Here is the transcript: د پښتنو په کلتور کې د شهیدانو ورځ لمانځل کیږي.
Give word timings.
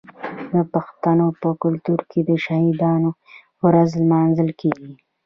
د 0.53 0.53
پښتنو 0.73 1.27
په 1.41 1.49
کلتور 1.63 1.99
کې 2.11 2.19
د 2.29 2.31
شهیدانو 2.45 3.09
ورځ 3.65 3.89
لمانځل 4.01 4.49
کیږي. 4.61 4.93